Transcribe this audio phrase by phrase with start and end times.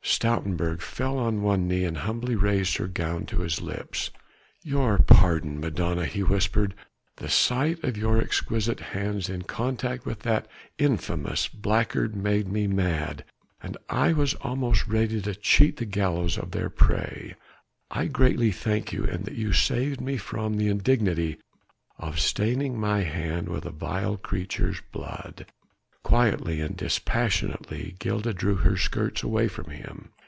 [0.00, 4.10] Stoutenburg fell on one knee and humbly raised her gown to his lips.
[4.64, 6.74] "Your pardon, Madonna," he whispered,
[7.18, 13.22] "the sight of your exquisite hands in contact with that infamous blackguard made me mad.
[13.88, 17.36] I was almost ready to cheat the gallows of their prey.
[17.90, 21.36] I gratefully thank you in that you saved me from the indignity
[21.98, 25.46] of staining my hand with a vile creature's blood."
[26.04, 30.10] Quietly and dispassionately Gilda drew her skirts away from him.